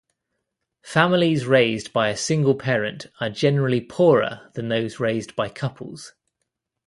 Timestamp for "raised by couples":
4.99-6.15